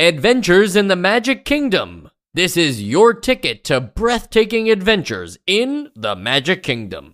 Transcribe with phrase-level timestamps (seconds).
[0.00, 2.08] Adventures in the Magic Kingdom.
[2.32, 7.12] This is your ticket to breathtaking adventures in the Magic Kingdom.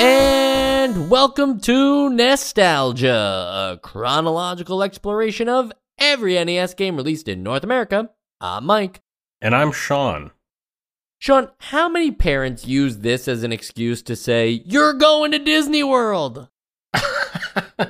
[0.00, 8.10] And welcome to NEStalgia, a chronological exploration of every NES game released in North America.
[8.40, 9.02] I'm Mike.
[9.40, 10.32] And I'm Sean.
[11.20, 15.84] Sean, how many parents use this as an excuse to say, You're going to Disney
[15.84, 16.48] World?
[16.92, 17.86] oh,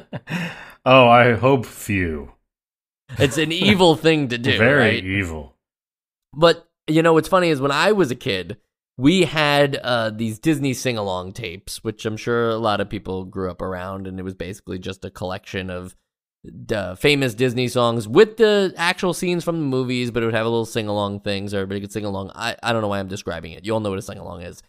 [0.85, 2.33] I hope few.
[3.19, 4.59] It's an evil thing to do.
[4.59, 5.05] Very right?
[5.05, 5.57] evil.
[6.35, 8.59] But, you know, what's funny is when I was a kid,
[8.99, 13.25] we had uh, these Disney sing along tapes, which I'm sure a lot of people
[13.25, 15.97] grew up around, and it was basically just a collection of
[16.73, 20.47] uh, famous Disney songs with the actual scenes from the movies, but it would have
[20.47, 22.33] a little sing along thing so everybody could sing along.
[22.35, 23.65] I, I don't know why I'm describing it.
[23.65, 24.63] You all know what a sing along is.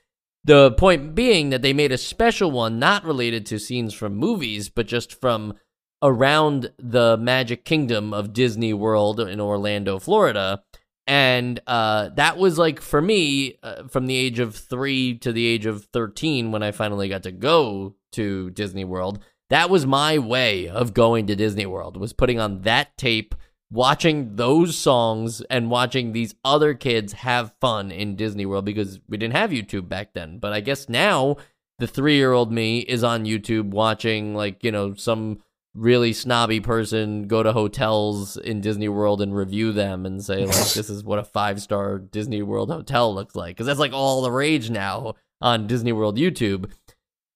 [0.43, 4.70] The point being that they made a special one not related to scenes from movies,
[4.70, 5.53] but just from
[6.02, 10.61] around the Magic Kingdom of Disney World in Orlando, Florida.
[11.08, 15.45] And uh, that was like for me uh, from the age of three to the
[15.45, 19.19] age of 13 when I finally got to go to Disney World
[19.53, 23.36] that was my way of going to Disney World was putting on that tape,
[23.69, 29.15] watching those songs and watching these other kids have fun in Disney World because we
[29.15, 30.39] didn't have YouTube back then.
[30.39, 31.37] But I guess now
[31.77, 35.37] the 3-year-old me is on YouTube watching like, you know, some
[35.75, 40.73] really snobby person go to hotels in Disney World and review them and say like
[40.73, 44.31] this is what a five-star Disney World hotel looks like cuz that's like all the
[44.31, 46.71] rage now on Disney World YouTube.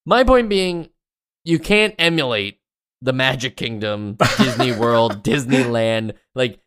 [0.04, 0.90] My point being
[1.48, 2.60] you can't emulate
[3.02, 6.14] the Magic Kingdom, Disney World, Disneyland.
[6.36, 6.60] Like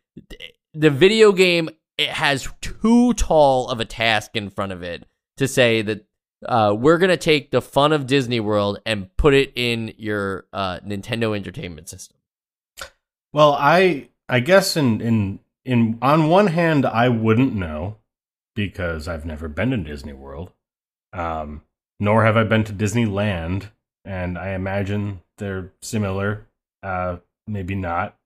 [0.73, 1.69] the video game,
[1.99, 5.05] it has too tall of a task in front of it
[5.37, 6.05] to say that
[6.47, 10.79] uh, we're gonna take the fun of Disney World and put it in your uh,
[10.79, 12.17] Nintendo Entertainment System.
[13.31, 17.97] Well, I I guess in in in on one hand, I wouldn't know
[18.55, 20.51] because I've never been to Disney World,
[21.13, 21.61] um,
[21.99, 23.69] nor have I been to Disneyland
[24.05, 26.47] and I imagine they're similar.
[26.83, 27.17] Uh,
[27.47, 28.17] maybe not.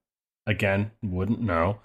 [0.46, 1.78] Again, wouldn't know.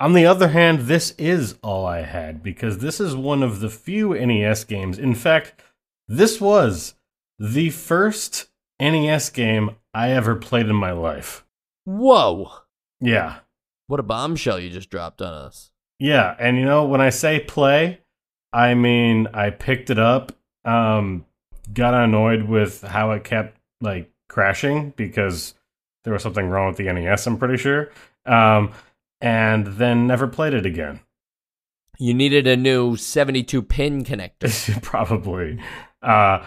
[0.00, 3.70] On the other hand, this is all I had because this is one of the
[3.70, 4.98] few NES games.
[4.98, 5.60] In fact,
[6.06, 6.94] this was
[7.38, 8.48] the first
[8.80, 11.44] NES game I ever played in my life.
[11.84, 12.52] Whoa.
[13.00, 13.38] Yeah.
[13.88, 15.70] What a bombshell you just dropped on us.
[15.98, 18.00] Yeah, and you know, when I say play,
[18.52, 20.32] I mean I picked it up
[20.64, 21.24] um
[21.72, 25.54] got annoyed with how it kept like crashing because
[26.04, 27.90] there was something wrong with the NES, I'm pretty sure.
[28.24, 28.72] Um,
[29.20, 31.00] and then never played it again.
[31.98, 34.82] You needed a new 72 pin connector.
[34.82, 35.60] Probably.
[36.00, 36.44] Uh,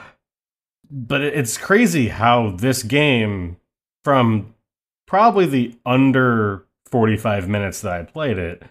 [0.90, 3.58] but it's crazy how this game,
[4.04, 4.56] from
[5.08, 8.64] probably the under 45 minutes that I played it,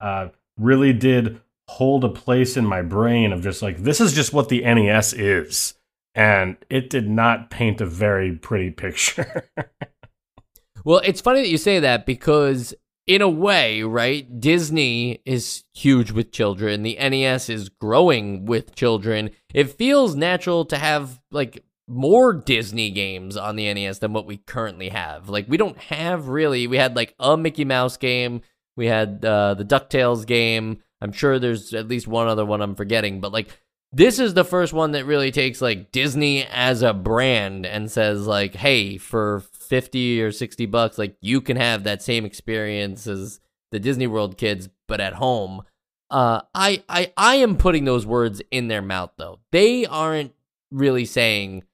[0.00, 0.28] uh,
[0.58, 4.48] really did hold a place in my brain of just like, this is just what
[4.48, 5.74] the NES is
[6.16, 9.48] and it did not paint a very pretty picture.
[10.84, 12.74] well, it's funny that you say that because
[13.06, 14.40] in a way, right?
[14.40, 16.82] Disney is huge with children.
[16.82, 19.30] The NES is growing with children.
[19.54, 24.38] It feels natural to have like more Disney games on the NES than what we
[24.38, 25.28] currently have.
[25.28, 26.66] Like we don't have really.
[26.66, 28.40] We had like a Mickey Mouse game.
[28.74, 30.78] We had uh, the Ducktales game.
[31.02, 33.48] I'm sure there's at least one other one I'm forgetting, but like
[33.96, 38.26] this is the first one that really takes like Disney as a brand and says
[38.26, 43.40] like, "Hey, for 50 or 60 bucks, like you can have that same experience as
[43.70, 45.62] the Disney World kids but at home."
[46.10, 49.40] Uh I I I am putting those words in their mouth though.
[49.50, 50.34] They aren't
[50.70, 51.64] really saying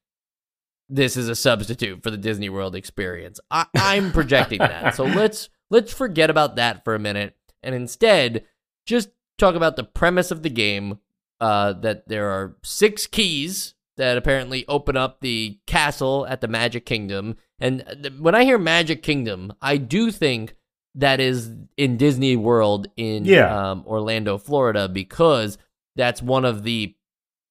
[0.88, 3.40] this is a substitute for the Disney World experience.
[3.50, 4.94] I, I'm projecting that.
[4.94, 8.44] So let's let's forget about that for a minute and instead
[8.86, 9.08] just
[9.38, 10.98] talk about the premise of the game.
[11.42, 16.86] Uh, that there are six keys that apparently open up the castle at the Magic
[16.86, 17.34] Kingdom.
[17.58, 20.54] And th- when I hear Magic Kingdom, I do think
[20.94, 23.70] that is in Disney World in Yeah.
[23.72, 25.58] um, Orlando, Florida, because
[25.96, 26.94] that's one of the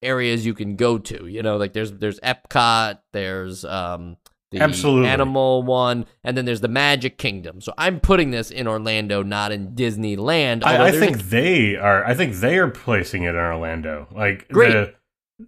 [0.02, 1.26] areas you can go to.
[1.26, 4.16] You know, like there's there's Epcot, there's um
[4.52, 5.08] the Absolutely.
[5.08, 7.60] animal one, and then there's the Magic Kingdom.
[7.60, 10.64] So I'm putting this in Orlando, not in Disneyland.
[10.64, 12.04] I, I think a- they are.
[12.04, 14.06] I think they are placing it in Orlando.
[14.12, 14.72] Like Great.
[14.72, 14.94] the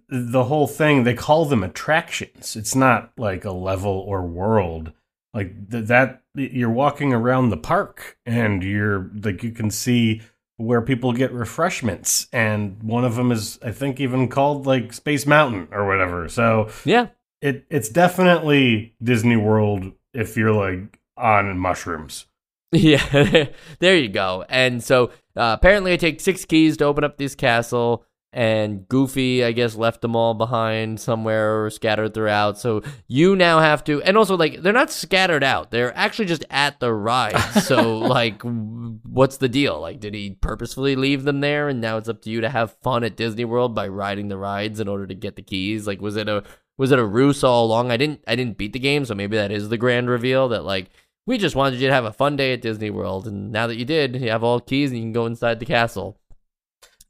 [0.09, 1.03] the whole thing.
[1.03, 2.55] They call them attractions.
[2.55, 4.91] It's not like a level or world.
[5.33, 10.21] Like th- that, you're walking around the park and you're like you can see
[10.57, 15.25] where people get refreshments, and one of them is I think even called like Space
[15.25, 16.29] Mountain or whatever.
[16.29, 17.07] So yeah,
[17.45, 22.25] it it's definitely Disney World if you're like on mushrooms.
[22.71, 23.47] Yeah,
[23.79, 24.43] there you go.
[24.49, 25.05] And so
[25.37, 28.03] uh, apparently, I take six keys to open up this castle,
[28.33, 32.57] and Goofy, I guess, left them all behind somewhere or scattered throughout.
[32.57, 36.43] So you now have to, and also like they're not scattered out; they're actually just
[36.49, 37.41] at the ride.
[37.61, 39.79] So like, what's the deal?
[39.79, 42.75] Like, did he purposefully leave them there, and now it's up to you to have
[42.83, 45.87] fun at Disney World by riding the rides in order to get the keys?
[45.87, 46.43] Like, was it a
[46.77, 47.91] was it a ruse all along?
[47.91, 50.65] I didn't I didn't beat the game, so maybe that is the grand reveal that
[50.65, 50.89] like
[51.25, 53.77] we just wanted you to have a fun day at Disney World, and now that
[53.77, 56.19] you did, you have all keys and you can go inside the castle.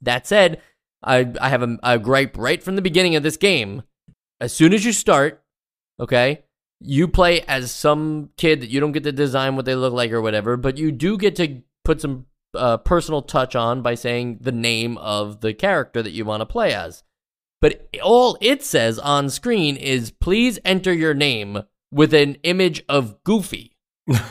[0.00, 0.62] That said,
[1.02, 3.82] I I have a, a gripe right from the beginning of this game.
[4.40, 5.42] As soon as you start,
[5.98, 6.44] okay,
[6.80, 10.12] you play as some kid that you don't get to design what they look like
[10.12, 14.38] or whatever, but you do get to put some uh, personal touch on by saying
[14.40, 17.02] the name of the character that you want to play as.
[17.66, 23.24] But all it says on screen is please enter your name with an image of
[23.24, 23.76] Goofy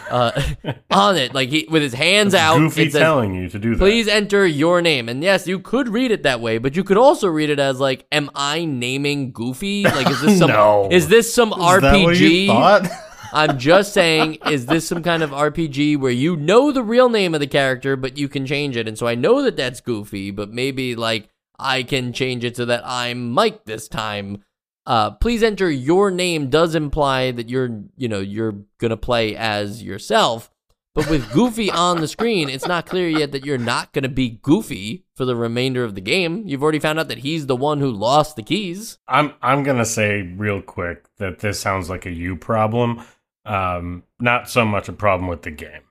[0.09, 0.31] uh,
[0.89, 2.59] on it, like he with his hands out.
[2.59, 3.79] Goofy says, telling you to do that.
[3.79, 5.09] Please enter your name.
[5.09, 7.77] And yes, you could read it that way, but you could also read it as
[7.77, 9.83] like, "Am I naming Goofy?
[9.83, 10.51] Like, is this some?
[10.51, 10.87] No.
[10.89, 11.81] Is this some Is RPG?
[11.81, 12.89] that what you?
[13.33, 17.33] I'm just saying, is this some kind of RPG where you know the real name
[17.33, 18.87] of the character, but you can change it?
[18.87, 21.27] And so I know that that's Goofy, but maybe like
[21.59, 24.43] I can change it so that I'm Mike this time.
[24.85, 29.81] Uh, please enter your name does imply that you're, you know, you're gonna play as
[29.81, 30.51] yourself.
[30.93, 34.39] But with Goofy on the screen, it's not clear yet that you're not gonna be
[34.41, 36.43] Goofy for the remainder of the game.
[36.45, 38.99] You've already found out that he's the one who lost the keys.
[39.07, 43.03] I'm I'm gonna say real quick that this sounds like a you problem,
[43.45, 45.81] um, not so much a problem with the game.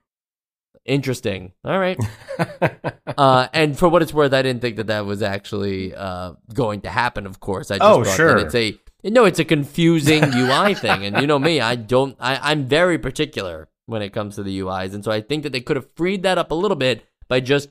[0.85, 1.51] Interesting.
[1.63, 1.99] All right.
[3.17, 6.81] uh, and for what it's worth, I didn't think that that was actually uh, going
[6.81, 7.25] to happen.
[7.25, 8.35] Of course, I just Oh, thought sure.
[8.37, 8.79] that it's a
[9.09, 12.97] no, it's a confusing UI thing, and you know me, I don't, I, I'm very
[12.97, 15.87] particular when it comes to the UIs, and so I think that they could have
[15.95, 17.69] freed that up a little bit by just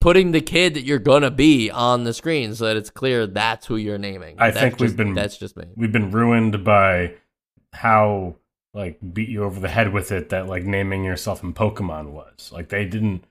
[0.00, 3.66] putting the kid that you're gonna be on the screen, so that it's clear that's
[3.66, 4.36] who you're naming.
[4.38, 5.66] I That's think we've been- that's just me.
[5.76, 7.16] We've been ruined by
[7.74, 8.36] how
[8.74, 12.50] like beat you over the head with it that like naming yourself in Pokemon was.
[12.52, 13.24] Like they didn't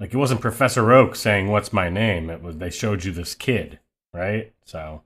[0.00, 2.30] like it wasn't Professor Oak saying what's my name.
[2.30, 3.80] It was they showed you this kid,
[4.14, 4.52] right?
[4.64, 5.02] So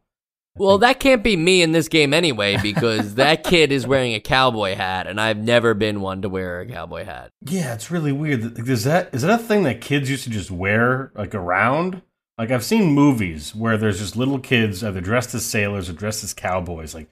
[0.56, 4.20] Well, that can't be me in this game anyway, because that kid is wearing a
[4.20, 7.30] cowboy hat, and I've never been one to wear a cowboy hat.
[7.40, 8.58] Yeah, it's really weird.
[8.68, 12.02] Is that is that a thing that kids used to just wear like around?
[12.38, 16.24] Like I've seen movies where there's just little kids either dressed as sailors or dressed
[16.24, 16.94] as cowboys.
[16.94, 17.08] Like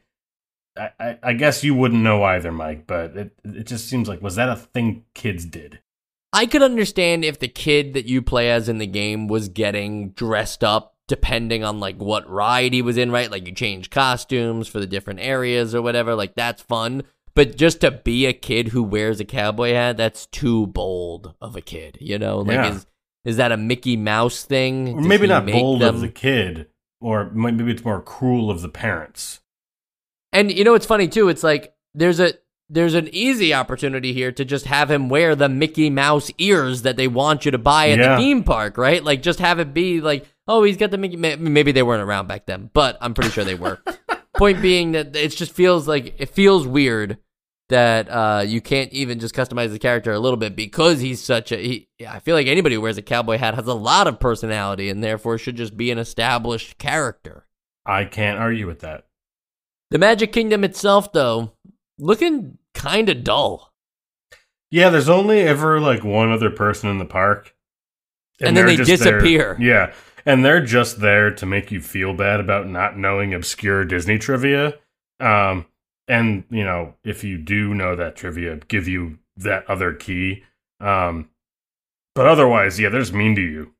[0.76, 4.22] I, I, I guess you wouldn't know either, Mike, but it it just seems like
[4.22, 5.80] was that a thing kids did?
[6.32, 10.10] I could understand if the kid that you play as in the game was getting
[10.10, 13.32] dressed up depending on like what ride he was in, right?
[13.32, 17.02] Like you change costumes for the different areas or whatever, like that's fun.
[17.34, 21.56] But just to be a kid who wears a cowboy hat, that's too bold of
[21.56, 22.38] a kid, you know?
[22.38, 22.74] Like Yeah.
[22.74, 22.86] is
[23.24, 24.90] is that a Mickey Mouse thing?
[24.90, 26.68] Or Does maybe not bold of the kid,
[27.00, 29.40] or maybe it's more cruel of the parents.
[30.32, 31.28] And you know what's funny too?
[31.28, 32.34] It's like there's a
[32.68, 36.96] there's an easy opportunity here to just have him wear the Mickey Mouse ears that
[36.96, 38.14] they want you to buy at Yeah.
[38.14, 39.02] the theme park, right?
[39.02, 41.16] Like just have it be like, oh, he's got the Mickey.
[41.16, 43.80] Maybe they weren't around back then, but I'm pretty sure they were.
[44.36, 47.18] Point being that it just feels like it feels weird
[47.70, 51.52] that uh, you can't even just customize the character a little bit because he's such
[51.52, 51.56] a.
[51.56, 54.88] He, I feel like anybody who wears a cowboy hat has a lot of personality
[54.88, 57.46] and therefore should just be an established character.
[57.84, 59.04] I can't argue with that.
[59.90, 61.52] The Magic Kingdom itself, though,
[61.98, 63.72] looking kind of dull.
[64.70, 67.54] Yeah, there's only ever like one other person in the park.
[68.40, 69.56] And then they're they just there- disappear.
[69.60, 69.92] Yeah.
[70.26, 74.78] And they're just there to make you feel bad about not knowing obscure Disney trivia.
[75.18, 75.66] Um,
[76.06, 80.44] and, you know, if you do know that trivia, give you that other key.
[80.78, 81.30] Um,
[82.14, 83.72] but otherwise, yeah, they're just mean to you.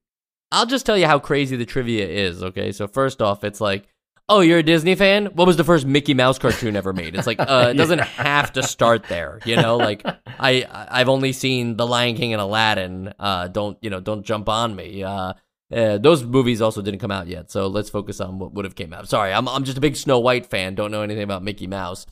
[0.50, 2.72] I'll just tell you how crazy the trivia is, okay?
[2.72, 3.86] So, first off, it's like,
[4.30, 5.26] oh, you're a Disney fan?
[5.26, 7.14] What was the first Mickey Mouse cartoon ever made?
[7.14, 9.76] It's like, uh, it doesn't have to start there, you know?
[9.76, 13.12] Like, I, I've only seen The Lion King and Aladdin.
[13.18, 15.02] Uh, don't, you know, don't jump on me.
[15.02, 15.34] Uh,
[15.74, 18.74] uh, those movies also didn't come out yet, so let's focus on what would have
[18.74, 19.08] came out.
[19.08, 20.74] Sorry, I'm I'm just a big Snow White fan.
[20.74, 22.06] Don't know anything about Mickey Mouse.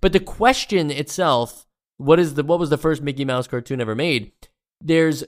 [0.00, 1.64] But the question itself,
[1.96, 4.32] what is the what was the first Mickey Mouse cartoon ever made?
[4.80, 5.22] There's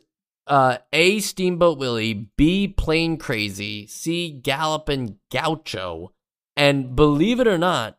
[0.49, 1.21] uh, A.
[1.21, 2.67] Steamboat Willie, B.
[2.69, 4.31] Plane Crazy, C.
[4.31, 6.12] Gallopin' Gaucho,
[6.57, 7.99] and believe it or not,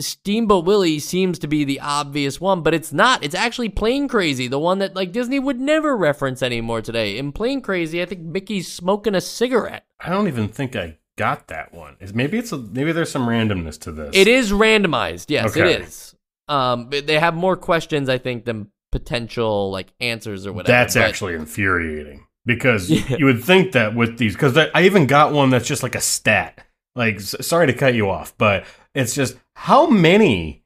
[0.00, 3.24] Steamboat Willie seems to be the obvious one, but it's not.
[3.24, 7.18] It's actually Plane Crazy, the one that like Disney would never reference anymore today.
[7.18, 9.86] In Plane Crazy, I think Mickey's smoking a cigarette.
[9.98, 11.96] I don't even think I got that one.
[11.98, 14.10] Is maybe it's a, maybe there's some randomness to this.
[14.14, 15.26] It is randomized.
[15.30, 15.72] Yes, Okay.
[15.74, 16.14] it is.
[16.46, 20.72] Um, but they have more questions, I think, than potential like answers or whatever.
[20.72, 23.16] That's but- actually infuriating because Yeah.
[23.18, 26.00] you would think that with these, because I even got one that's just like a
[26.00, 26.64] stat.
[26.98, 30.64] Like, sorry to cut you off, but it's just how many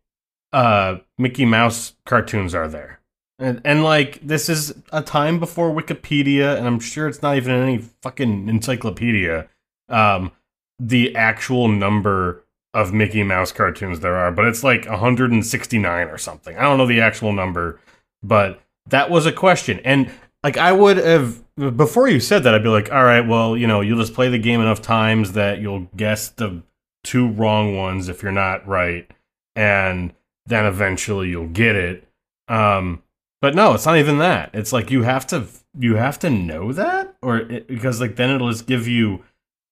[0.50, 3.00] uh, Mickey Mouse cartoons are there?
[3.38, 7.54] And, and like, this is a time before Wikipedia, and I'm sure it's not even
[7.54, 9.46] in any fucking encyclopedia.
[9.90, 10.32] Um,
[10.78, 16.56] the actual number of Mickey Mouse cartoons there are, but it's like 169 or something.
[16.56, 17.78] I don't know the actual number,
[18.22, 19.80] but that was a question.
[19.84, 20.10] And
[20.42, 23.66] like I would have before you said that, I'd be like, all right, well, you
[23.66, 26.62] know, you'll just play the game enough times that you'll guess the
[27.04, 29.10] two wrong ones if you're not right,
[29.54, 30.14] and
[30.46, 32.08] then eventually you'll get it.
[32.48, 33.02] Um,
[33.40, 34.50] but no, it's not even that.
[34.54, 35.46] It's like you have to
[35.78, 39.22] you have to know that, or it, because like then it'll just give you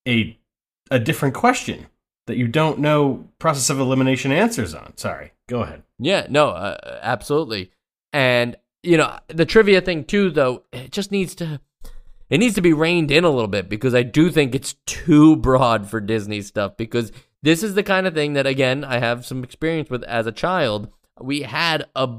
[0.07, 0.37] a
[0.89, 1.87] a different question
[2.27, 4.95] that you don't know process of elimination answers on.
[4.97, 5.83] Sorry, go ahead.
[5.99, 7.71] Yeah, no, uh, absolutely.
[8.13, 11.61] And you know, the trivia thing too, though, it just needs to
[12.31, 15.35] it needs to be reined in a little bit because I do think it's too
[15.35, 16.75] broad for Disney stuff.
[16.77, 17.11] Because
[17.43, 20.31] this is the kind of thing that, again, I have some experience with as a
[20.31, 20.89] child.
[21.21, 22.09] We had a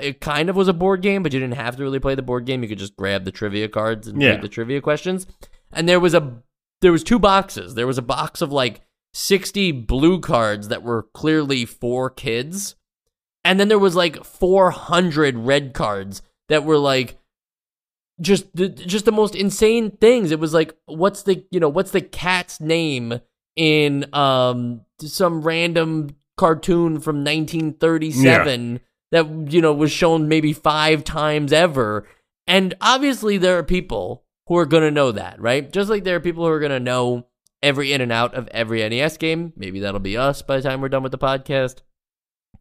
[0.00, 2.22] it kind of was a board game, but you didn't have to really play the
[2.22, 2.62] board game.
[2.62, 4.30] You could just grab the trivia cards and Yeah.
[4.30, 5.26] read the trivia questions.
[5.72, 6.34] And there was a
[6.80, 7.74] there was two boxes.
[7.74, 8.82] There was a box of like
[9.14, 12.74] 60 blue cards that were clearly for kids.
[13.44, 17.16] And then there was like 400 red cards that were like
[18.20, 20.30] just the just the most insane things.
[20.30, 23.20] It was like what's the, you know, what's the cat's name
[23.56, 28.80] in um some random cartoon from 1937
[29.12, 32.06] that you know was shown maybe 5 times ever.
[32.46, 35.72] And obviously there are people who are going to know that, right?
[35.72, 37.26] Just like there are people who are going to know
[37.62, 39.52] every in and out of every NES game.
[39.56, 41.80] Maybe that'll be us by the time we're done with the podcast.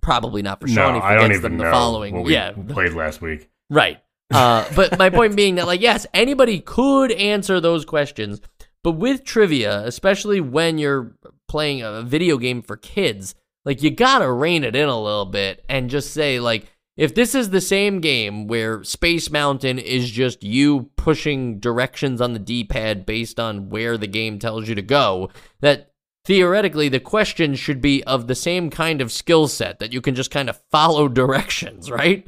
[0.01, 0.93] Probably not for Sean.
[0.93, 2.15] no, he I don't even them know the following.
[2.15, 3.50] what we yeah, played last week.
[3.69, 4.01] right.
[4.32, 8.42] Uh, but my point being that, like, yes, anybody could answer those questions,
[8.84, 11.15] but with trivia, especially when you're
[11.48, 15.63] playing a video game for kids, like, you gotta rein it in a little bit
[15.70, 20.44] and just say, like, if this is the same game where Space Mountain is just
[20.44, 24.82] you pushing directions on the D pad based on where the game tells you to
[24.82, 25.30] go,
[25.62, 25.92] that
[26.25, 30.13] theoretically the question should be of the same kind of skill set that you can
[30.13, 32.27] just kind of follow directions, right?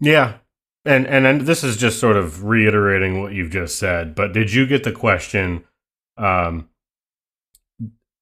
[0.00, 0.38] Yeah.
[0.84, 4.52] And, and and this is just sort of reiterating what you've just said, but did
[4.52, 5.64] you get the question
[6.16, 6.68] um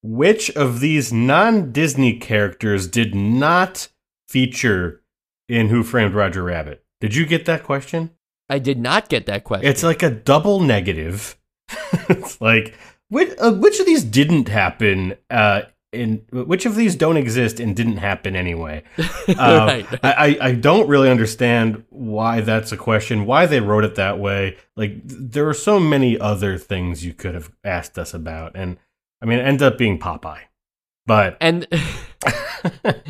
[0.02, 3.88] which of these non-Disney characters did not
[4.28, 5.02] feature
[5.48, 6.84] in Who Framed Roger Rabbit?
[7.00, 8.10] Did you get that question?
[8.48, 9.68] I did not get that question.
[9.68, 11.36] It's like a double negative.
[12.08, 12.74] it's like
[13.08, 17.74] which uh, which of these didn't happen uh in which of these don't exist and
[17.74, 18.82] didn't happen anyway.
[19.28, 19.86] Um, Right.
[20.02, 23.24] I, I don't really understand why that's a question.
[23.26, 24.56] Why they wrote it that way.
[24.76, 28.76] Like there are so many other things you could have asked us about, and
[29.22, 30.42] I mean, it ended up being Popeye.
[31.06, 31.66] But and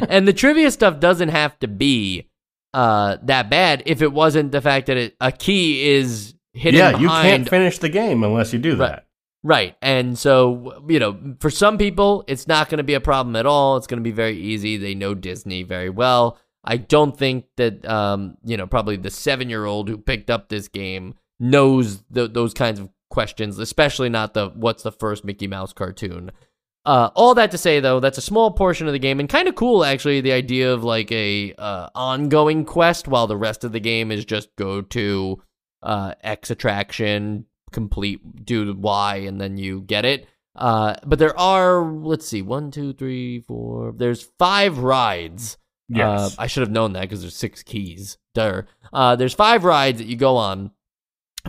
[0.09, 2.29] and the trivia stuff doesn't have to be
[2.75, 6.99] uh that bad if it wasn't the fact that it, a key is hidden yeah,
[6.99, 8.91] you can't finish the game unless you do that.
[8.91, 9.03] Right.
[9.81, 13.47] And so, you know, for some people, it's not going to be a problem at
[13.47, 13.77] all.
[13.77, 14.77] It's going to be very easy.
[14.77, 16.39] They know Disney very well.
[16.65, 20.49] I don't think that, um, you know, probably the seven year old who picked up
[20.49, 25.47] this game knows th those kinds of questions, especially not the what's the first Mickey
[25.47, 26.31] Mouse cartoon.
[26.85, 29.49] Uh, all that to say, though, that's a small portion of the game, and kind
[29.49, 30.21] of cool actually.
[30.21, 34.25] The idea of like a uh, ongoing quest, while the rest of the game is
[34.25, 35.43] just go to
[35.83, 40.27] uh, X attraction, complete, do why and then you get it.
[40.55, 43.93] Uh, but there are, let's see, one, two, three, four.
[43.97, 45.57] There's five rides.
[45.89, 46.37] Yes.
[46.37, 48.19] Uh, I should have known that because there's six keys.
[48.35, 48.63] Duh.
[48.93, 50.73] Uh, there's five rides that you go on.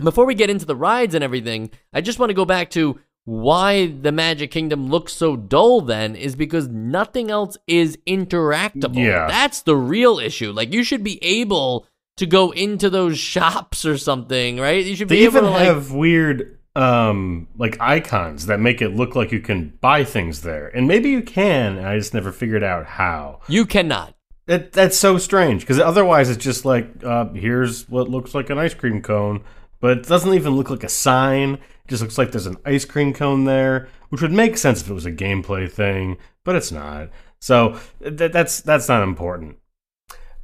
[0.02, 3.00] Before we get into the rides and everything, I just want to go back to
[3.24, 9.04] why the Magic Kingdom looks so dull then is because nothing else is interactable.
[9.04, 9.26] Yeah.
[9.28, 10.52] That's the real issue.
[10.52, 11.86] Like you should be able
[12.20, 14.84] to go into those shops or something, right?
[14.84, 18.82] You should be They able even to like have weird um like icons that make
[18.82, 20.68] it look like you can buy things there.
[20.68, 23.40] And maybe you can, and I just never figured out how.
[23.48, 24.14] you cannot.
[24.44, 28.58] That that's so strange because otherwise it's just like uh, here's what looks like an
[28.58, 29.42] ice cream cone,
[29.80, 31.54] but it doesn't even look like a sign.
[31.54, 34.90] It just looks like there's an ice cream cone there, which would make sense if
[34.90, 37.08] it was a gameplay thing, but it's not.
[37.38, 39.56] So th- that's that's not important.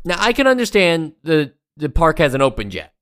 [0.06, 2.92] Now I can understand the the park hasn't opened yet.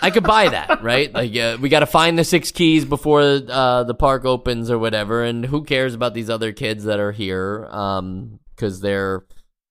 [0.00, 1.12] I could buy that, right?
[1.12, 4.78] Like uh, we got to find the six keys before uh, the park opens or
[4.78, 7.66] whatever, and who cares about these other kids that are here?
[7.70, 9.24] Um, because they're,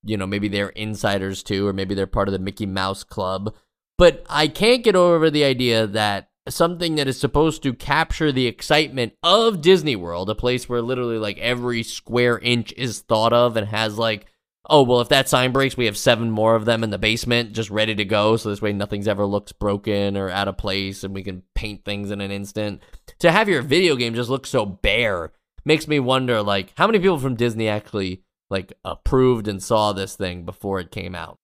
[0.03, 3.55] you know, maybe they're insiders too, or maybe they're part of the Mickey Mouse Club.
[3.97, 8.47] But I can't get over the idea that something that is supposed to capture the
[8.47, 13.55] excitement of Disney World, a place where literally like every square inch is thought of
[13.55, 14.25] and has like
[14.69, 17.53] oh well if that sign breaks we have seven more of them in the basement
[17.53, 18.37] just ready to go.
[18.37, 21.83] So this way nothing's ever looks broken or out of place and we can paint
[21.83, 22.81] things in an instant.
[23.19, 25.31] To have your video game just look so bare
[25.65, 30.15] makes me wonder like how many people from disney actually like approved and saw this
[30.15, 31.39] thing before it came out?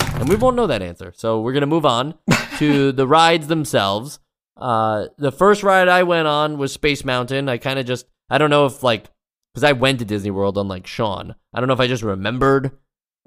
[0.00, 1.12] And we won't know that answer.
[1.16, 2.14] So we're gonna move on
[2.58, 4.20] to the rides themselves.
[4.56, 7.48] Uh the first ride i went on was space mountain.
[7.48, 9.10] I kind of just i don't know if like
[9.52, 11.34] because I went to Disney World unlike Sean.
[11.52, 12.72] I don't know if I just remembered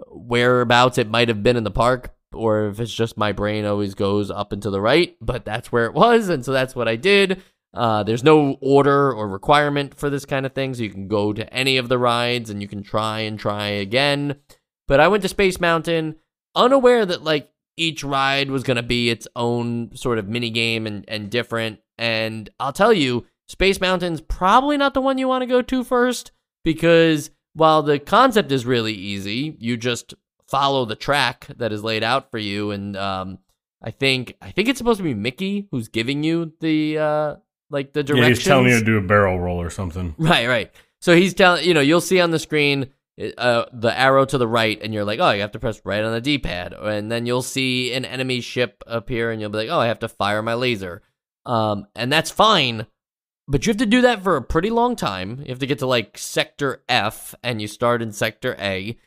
[0.07, 3.93] whereabouts it might have been in the park or if it's just my brain always
[3.93, 6.87] goes up and to the right, but that's where it was, and so that's what
[6.87, 7.41] I did.
[7.73, 11.33] Uh, there's no order or requirement for this kind of thing, so you can go
[11.33, 14.35] to any of the rides and you can try and try again.
[14.87, 16.15] But I went to Space Mountain
[16.55, 20.85] unaware that like each ride was going to be its own sort of mini game
[20.85, 21.79] and, and different.
[21.97, 25.83] And I'll tell you, Space Mountain's probably not the one you want to go to
[25.83, 26.31] first
[26.63, 30.15] because while the concept is really easy, you just
[30.47, 33.37] follow the track that is laid out for you and um
[33.79, 37.35] I think I think it's supposed to be Mickey who's giving you the uh
[37.69, 38.27] like the directions.
[38.27, 40.15] Yeah, he's telling you to do a barrel roll or something.
[40.17, 40.71] Right, right.
[40.99, 42.89] So he's telling you know you'll see on the screen
[43.37, 46.03] uh, the arrow to the right, and you're like, oh, you have to press right
[46.03, 49.69] on the D-pad, and then you'll see an enemy ship appear, and you'll be like,
[49.69, 51.03] oh, I have to fire my laser,
[51.45, 52.87] um, and that's fine,
[53.47, 55.39] but you have to do that for a pretty long time.
[55.39, 58.97] You have to get to like Sector F, and you start in Sector A,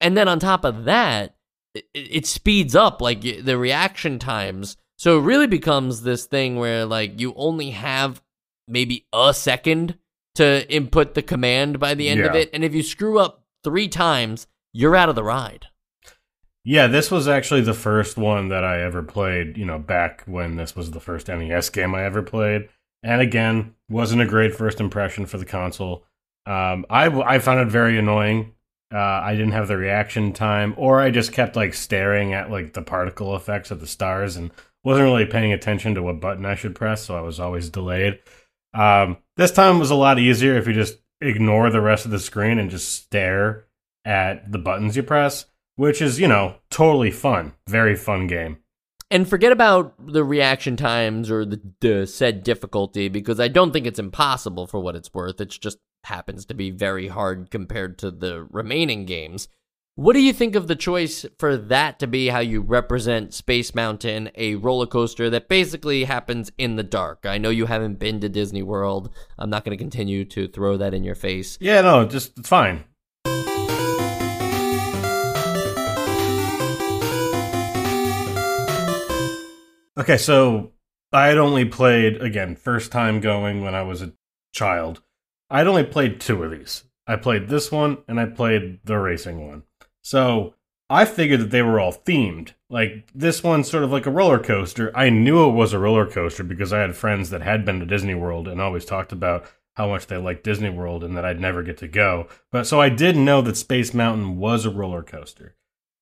[0.00, 1.36] and then on top of that,
[1.74, 4.76] it, it speeds up like the reaction times.
[4.96, 8.22] So it really becomes this thing where like you only have
[8.66, 9.98] maybe a second
[10.36, 13.88] to input the command by the end of it, and if you screw up three
[13.88, 15.66] times, you're out of the ride.
[16.64, 20.56] Yeah, this was actually the first one that I ever played, you know, back when
[20.56, 22.68] this was the first NES game I ever played.
[23.04, 26.06] And again, wasn't a great first impression for the console.
[26.46, 28.54] Um, I, I found it very annoying.
[28.92, 32.72] Uh, I didn't have the reaction time, or I just kept like staring at like
[32.72, 34.50] the particle effects of the stars and
[34.84, 38.20] wasn't really paying attention to what button I should press, so I was always delayed.
[38.72, 42.18] Um, this time was a lot easier if you just ignore the rest of the
[42.18, 43.66] screen and just stare
[44.04, 47.52] at the buttons you press, which is, you know, totally fun.
[47.68, 48.58] Very fun game.
[49.10, 53.86] And forget about the reaction times or the, the said difficulty because I don't think
[53.86, 55.40] it's impossible for what it's worth.
[55.40, 59.48] It just happens to be very hard compared to the remaining games.
[59.96, 63.76] What do you think of the choice for that to be how you represent Space
[63.76, 67.24] Mountain, a roller coaster that basically happens in the dark?
[67.24, 69.10] I know you haven't been to Disney World.
[69.38, 71.58] I'm not going to continue to throw that in your face.
[71.60, 72.82] Yeah, no, just it's fine.
[79.96, 80.72] Okay, so
[81.12, 84.12] I had only played again first time going when I was a
[84.52, 85.02] child.
[85.48, 86.84] I'd only played two of these.
[87.06, 89.62] I played this one and I played the racing one.
[90.02, 90.54] So
[90.90, 92.54] I figured that they were all themed.
[92.68, 94.90] Like this one's sort of like a roller coaster.
[94.96, 97.86] I knew it was a roller coaster because I had friends that had been to
[97.86, 99.44] Disney World and always talked about
[99.76, 102.26] how much they liked Disney World and that I'd never get to go.
[102.50, 105.54] But so I did know that Space Mountain was a roller coaster.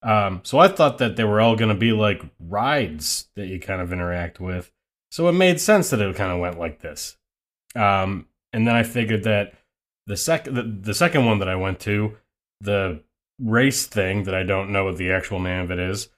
[0.03, 3.61] Um, so I thought that they were all going to be like rides that you
[3.61, 4.73] kind of interact with.
[5.11, 7.17] So it made sense that it kind of went like this.
[7.77, 9.55] Um, and then I figured that
[10.07, 12.17] the second the, the second one that I went to,
[12.61, 13.03] the
[13.39, 16.09] race thing that I don't know what the actual name of it is.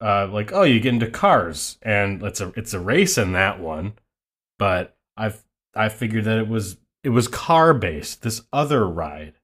[0.00, 3.60] Uh, like oh, you get into cars, and it's a it's a race in that
[3.60, 3.94] one,
[4.58, 8.22] but I've I figured that it was it was car based.
[8.22, 9.34] This other ride.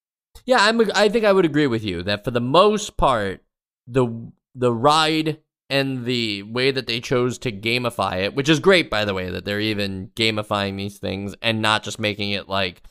[0.45, 0.81] Yeah, I'm.
[0.95, 3.43] I think I would agree with you that for the most part,
[3.91, 8.91] the the ride and the way that they chose to gamify it, which is great,
[8.91, 12.83] by the way, that they're even gamifying these things and not just making it like,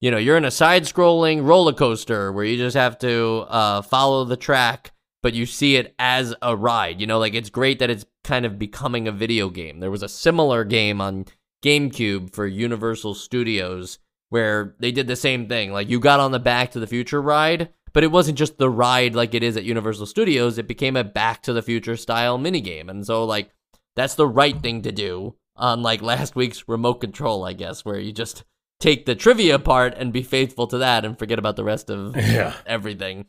[0.00, 4.24] you know, you're in a side-scrolling roller coaster where you just have to uh, follow
[4.24, 7.00] the track, but you see it as a ride.
[7.00, 9.80] You know, like it's great that it's kind of becoming a video game.
[9.80, 11.24] There was a similar game on
[11.64, 15.72] GameCube for Universal Studios where they did the same thing.
[15.72, 18.70] Like you got on the Back to the Future ride, but it wasn't just the
[18.70, 20.58] ride like it is at Universal Studios.
[20.58, 22.88] It became a Back to the Future style minigame.
[22.88, 23.50] And so, like,
[23.96, 27.98] that's the right thing to do on, like, last week's remote control, I guess, where
[27.98, 28.44] you just
[28.80, 32.14] take the trivia part and be faithful to that and forget about the rest of
[32.16, 32.54] Yeah.
[32.66, 33.26] everything.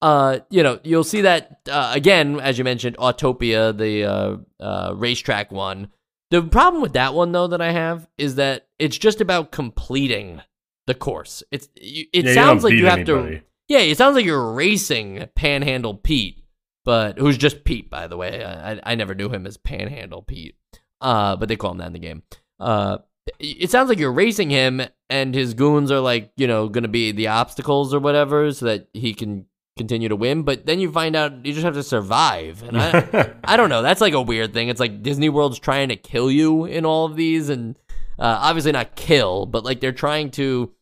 [0.00, 4.92] Uh, you know, you'll see that uh, again, as you mentioned, Autopia, the uh, uh,
[4.96, 5.88] racetrack one.
[6.32, 10.40] The problem with that one, though, that I have is that it's just about completing
[10.88, 11.44] the course.
[11.52, 13.36] It's you- it Yeah, sounds don't like you have anybody.
[13.38, 13.42] to.
[13.68, 16.42] Yeah, it sounds like you're racing Panhandle Pete,
[16.84, 18.44] but who's just Pete, by the way.
[18.44, 20.56] I, I, never knew him as Panhandle Pete,
[21.00, 22.22] uh, but they call him that in the game.
[22.58, 22.98] Uh,
[23.38, 26.88] it sounds like you're racing him, and his goons are like, you know, going to
[26.88, 29.46] be the obstacles or whatever, so that he can
[29.76, 30.42] continue to win.
[30.42, 33.82] But then you find out you just have to survive, and I, I don't know.
[33.82, 34.68] That's like a weird thing.
[34.68, 37.76] It's like Disney World's trying to kill you in all of these, and
[38.18, 40.72] uh, obviously not kill, but like they're trying to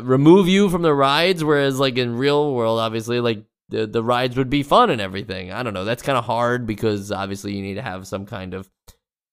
[0.00, 1.42] remove you from the rides.
[1.44, 5.52] Whereas like in real world, obviously, like the the rides would be fun and everything.
[5.52, 5.84] I don't know.
[5.84, 8.70] That's kind of hard because obviously you need to have some kind of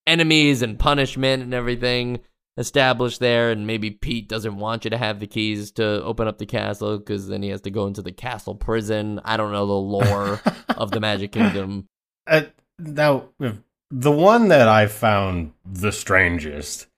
[0.06, 2.20] enemies and punishment and everything
[2.58, 6.36] established there and maybe Pete doesn't want you to have the keys to open up
[6.36, 9.20] the castle cuz then he has to go into the castle prison.
[9.24, 10.40] I don't know the lore
[10.76, 11.86] of the Magic Kingdom.
[12.26, 12.42] Uh,
[12.78, 13.28] now,
[13.90, 16.88] the one that I found the strangest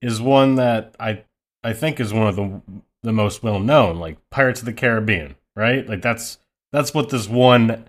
[0.00, 1.24] is one that I
[1.64, 2.62] I think is one of the
[3.02, 5.86] the most well known, like Pirates of the Caribbean, right?
[5.88, 6.38] Like that's
[6.72, 7.88] that's what this one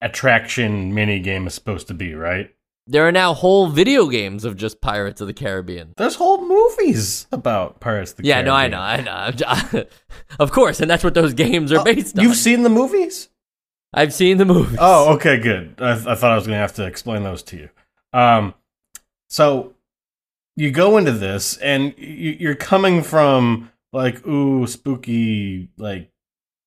[0.00, 2.54] attraction mini game is supposed to be, right?
[2.86, 5.92] There are now whole video games of just Pirates of the Caribbean.
[5.98, 8.46] There's whole movies about Pirates of the Caribbean.
[8.46, 9.10] Yeah, no, I know,
[9.42, 9.84] I know.
[10.38, 12.24] of course, and that's what those games are Oh, based on.
[12.24, 13.28] You've seen the movies?
[13.92, 14.78] I've seen the movies.
[14.80, 15.74] Oh, okay, good.
[15.78, 17.68] I, I thought I was going to have to explain those to you.
[18.14, 18.54] Um,
[19.28, 19.74] so
[20.56, 25.68] you go into this, and you, you're coming from like, ooh, spooky.
[25.76, 26.10] Like,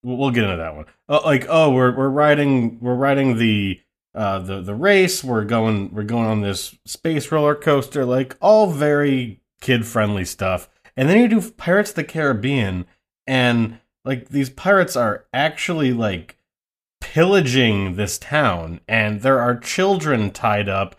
[0.04, 0.86] we'll, get into that one.
[1.08, 3.80] Uh, like, oh, we're we're riding we're riding the
[4.16, 5.24] uh the the race.
[5.24, 8.06] We're going we're going on this space roller coaster.
[8.06, 10.70] Like, all very kid friendly stuff.
[10.98, 12.86] And then you do Pirates of the Caribbean,
[13.26, 16.38] and like these pirates are actually like
[17.00, 20.96] pillaging this town and there are children tied up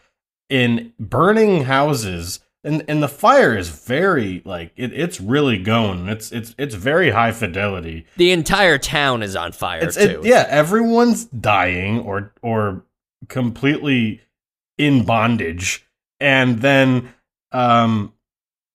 [0.48, 6.08] in burning houses and and the fire is very like it, it's really going.
[6.08, 8.06] It's it's it's very high fidelity.
[8.16, 10.20] The entire town is on fire it's too.
[10.22, 12.84] it, yeah everyone's dying or or
[13.28, 14.20] completely
[14.78, 15.86] in bondage.
[16.20, 17.12] And then
[17.50, 18.12] um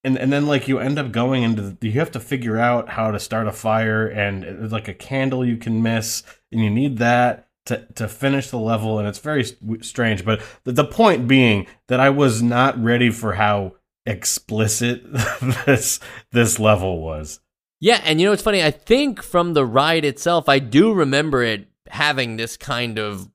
[0.04, 2.90] and and then like you end up going into the, you have to figure out
[2.90, 6.70] how to start a fire and it's like a candle you can miss and you
[6.70, 9.46] need that to to finish the level and it's very
[9.82, 13.74] strange but the, the point being that I was not ready for how
[14.06, 15.04] explicit
[15.66, 16.00] this
[16.32, 17.40] this level was
[17.80, 18.64] Yeah, and you know what's funny?
[18.64, 23.30] I think from the ride itself, I do remember it having this kind of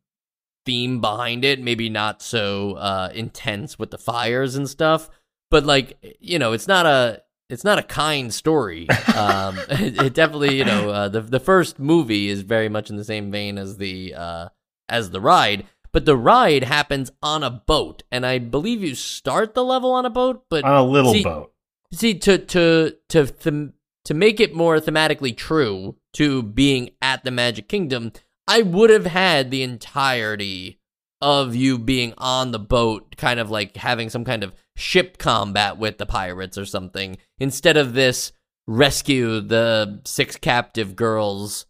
[0.67, 1.61] theme behind it.
[1.61, 5.09] Maybe not so uh, intense with the fires and stuff,
[5.51, 8.89] but like you know, it's not a it's not a kind story.
[9.15, 12.97] Um, it, it definitely you know uh, the the first movie is very much in
[12.97, 14.49] the same vein as the uh,
[14.89, 15.67] as the ride.
[15.93, 20.07] But the ride happens on a boat, and I believe you start the level on
[20.07, 20.45] a boat.
[20.49, 21.53] But on a little see, boat
[21.93, 23.75] See, to to to them
[24.07, 28.13] to make it more thematically true to being at the Magic Kingdom,
[28.49, 30.81] I would have had the entirety
[31.21, 35.79] of you being on the boat, kind of like having some kind of ship combat
[35.79, 38.33] with the pirates or something, instead of this
[38.67, 41.67] rescue the six captive girls,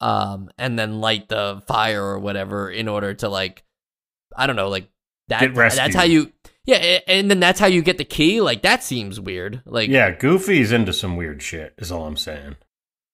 [0.00, 3.64] um, and then light the fire or whatever in order to like,
[4.36, 4.88] I don't know, like
[5.28, 5.54] that.
[5.54, 6.32] That's how you.
[6.64, 8.40] Yeah, and then that's how you get the key.
[8.40, 9.62] Like that seems weird.
[9.66, 12.56] Like yeah goofy's into some weird shit is all i'm saying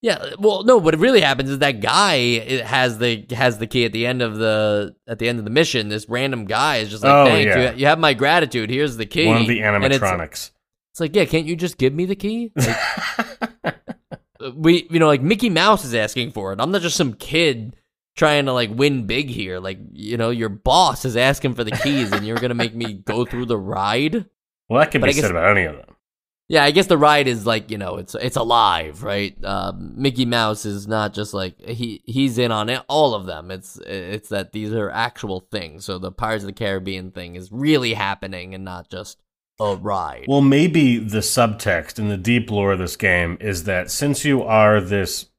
[0.03, 0.77] yeah, well, no.
[0.77, 4.37] What really happens is that guy has the has the key at the end of
[4.37, 5.89] the at the end of the mission.
[5.89, 7.71] This random guy is just like, Oh, "Thanks, yeah.
[7.73, 8.69] you, you have my gratitude.
[8.69, 10.51] Here's the key." one of the And it's- animatronics
[10.91, 12.53] It's, like, yeah, can't you just give me the key?
[12.57, 13.77] Like,
[14.57, 16.61] we you know like Mickey Mouse is asking for it.
[16.61, 17.77] I'm not just some kid
[18.17, 19.61] trying to like win big here.
[19.61, 22.93] Like you know your boss is asking for the keys, and you're gonna make me
[22.95, 24.27] go through the ride.
[24.69, 25.92] Well, that can But be said about any of them.
[26.53, 29.35] Yeah, I guess the ride is like you know it's it's alive, right?
[29.43, 33.51] Uh, Mickey Mouse is not just like he he's in on it, all of them.
[33.51, 35.87] It's it's that these are actual things.
[35.87, 39.19] So the Pirates of the Caribbean thing is really happening and not just
[39.59, 40.27] a ride.
[40.29, 44.43] Well, maybe the subtext and the deep lore of this game is that since you
[44.43, 45.31] are this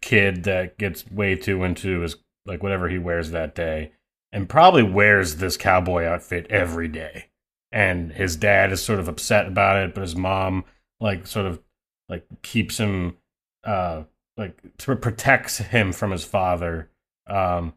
[0.00, 3.92] kid that gets way too into his like whatever he wears that day,
[4.32, 7.26] and probably wears this cowboy outfit every day,
[7.72, 10.64] and his dad is sort of upset about it, but his mom
[11.00, 11.60] like sort of
[12.08, 13.16] like keeps him
[13.64, 14.02] uh
[14.36, 16.90] like protects him from his father.
[17.26, 17.74] Um,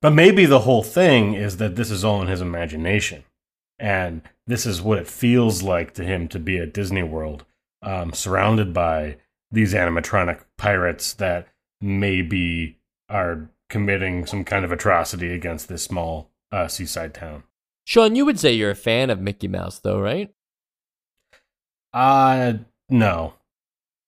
[0.00, 3.24] but maybe the whole thing is that this is all in his imagination
[3.78, 7.44] and this is what it feels like to him to be at Disney World,
[7.82, 9.16] um, surrounded by
[9.50, 11.48] these animatronic pirates that
[11.80, 17.44] maybe are committing some kind of atrocity against this small uh, seaside town.
[17.88, 20.28] Sean, you would say you're a fan of Mickey Mouse, though, right?
[21.94, 22.52] Uh
[22.90, 23.32] no.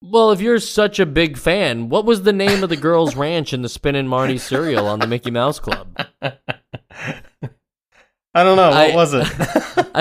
[0.02, 3.54] Well, if you're such a big fan, what was the name of the girls' ranch
[3.54, 5.96] in the Spin and Marty serial on the Mickey Mouse Club?
[6.22, 6.34] I
[8.34, 8.68] don't know.
[8.68, 9.26] What I- was it?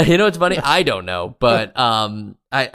[0.08, 0.58] You know what's funny?
[0.58, 2.70] I don't know, but um, I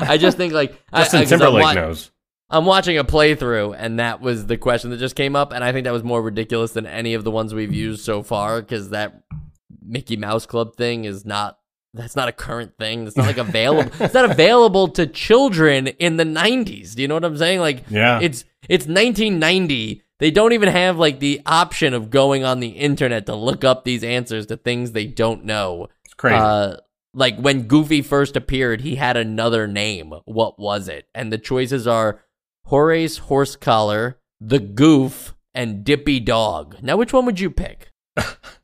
[0.00, 2.10] I, just think like I- Justin I, Timberlake wa- knows.
[2.50, 5.70] I'm watching a playthrough, and that was the question that just came up, and I
[5.72, 8.90] think that was more ridiculous than any of the ones we've used so far because
[8.90, 9.22] that
[9.84, 11.58] Mickey Mouse Club thing is not.
[11.94, 13.06] That's not a current thing.
[13.06, 13.92] It's not like available.
[14.00, 16.94] it's not available to children in the '90s.
[16.94, 17.60] Do you know what I'm saying?
[17.60, 18.18] Like, Yeah.
[18.20, 20.02] it's it's 1990.
[20.18, 23.84] They don't even have like the option of going on the internet to look up
[23.84, 25.88] these answers to things they don't know.
[26.04, 26.36] It's crazy.
[26.36, 26.76] Uh,
[27.12, 30.14] like when Goofy first appeared, he had another name.
[30.24, 31.08] What was it?
[31.14, 32.20] And the choices are
[32.66, 36.76] Horace Horsecollar, the Goof, and Dippy Dog.
[36.82, 37.90] Now, which one would you pick?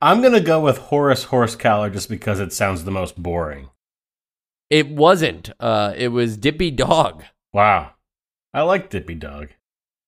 [0.00, 3.70] I'm gonna go with Horace Horsecollar just because it sounds the most boring.
[4.70, 5.50] It wasn't.
[5.58, 7.24] Uh, it was Dippy Dog.
[7.52, 7.92] Wow.
[8.54, 9.48] I like Dippy Dog.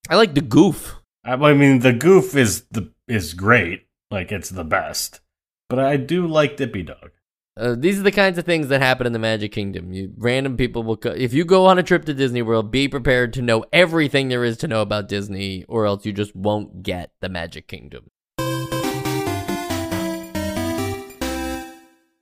[0.08, 0.96] I like the Goof.
[1.24, 3.86] I, I mean, the goof is the is great.
[4.10, 5.20] Like it's the best.
[5.68, 7.10] But I do like Dippy Dog.
[7.56, 9.92] Uh, these are the kinds of things that happen in the Magic Kingdom.
[9.92, 10.96] You random people will.
[10.96, 14.28] Co- if you go on a trip to Disney World, be prepared to know everything
[14.28, 18.10] there is to know about Disney, or else you just won't get the Magic Kingdom.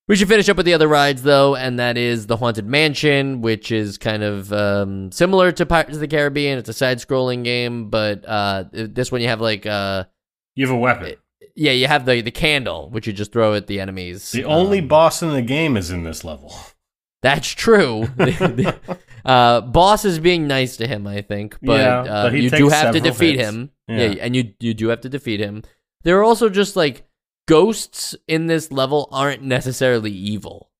[0.08, 3.42] We should finish up with the other rides, though, and that is the Haunted Mansion,
[3.42, 6.58] which is kind of um, similar to Pirates of the Caribbean.
[6.58, 10.04] It's a side-scrolling game, but uh, this one you have like, uh,
[10.54, 11.14] You have a weapon.
[11.54, 14.32] yeah, you have the the candle, which you just throw at the enemies.
[14.32, 16.54] the only Um, boss in the game is in this level.
[17.22, 18.08] That's true.
[19.24, 22.68] Uh, boss is being nice to him, I think, but, Yeah, uh, but you do
[22.70, 23.48] have to defeat hits.
[23.50, 23.70] him.
[23.86, 23.96] Yeah.
[24.06, 24.24] Yeah.
[24.24, 25.64] and you you do have to defeat him.
[26.04, 27.04] There are also just like
[27.48, 30.70] ghosts in this level aren't necessarily evil,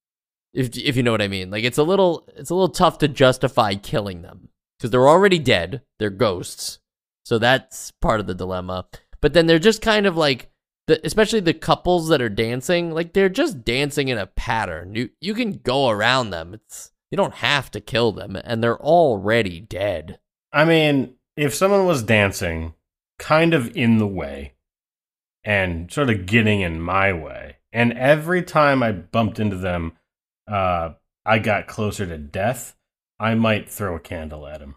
[0.53, 1.51] if if you know what I mean.
[1.51, 5.41] Like it's a little it's a little tough to justify killing them because they're already
[5.41, 5.83] dead.
[5.99, 6.79] They're ghosts,
[7.25, 8.87] so that's part of the dilemma.
[9.21, 10.51] But then they're just kind of like
[10.87, 14.95] the, especially the couples that are dancing, like they're just dancing in a pattern.
[14.95, 16.55] You you can go around them.
[16.55, 20.21] It's you don't have to kill them, and they're already dead.
[20.53, 22.75] I mean, if someone was dancing
[23.19, 24.53] kind of in the way
[25.45, 29.93] and sort of getting in my way, and every time I bumped into them,
[30.47, 30.91] uh,
[31.25, 32.75] I got closer to death,
[33.21, 34.77] I might throw a candle at him.